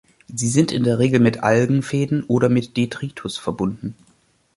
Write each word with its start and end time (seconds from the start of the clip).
Sie 0.33 0.47
sind 0.47 0.71
in 0.71 0.83
der 0.83 0.97
Regel 0.97 1.19
mit 1.19 1.43
Algenfäden 1.43 2.23
oder 2.23 2.49
mit 2.49 2.75
Detritus 2.75 3.37
verbunden. 3.37 3.93